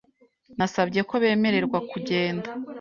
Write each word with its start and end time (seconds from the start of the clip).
Nasabye 0.57 1.01
ko 1.09 1.15
bemererwa 1.23 1.79
kugenda. 1.89 2.47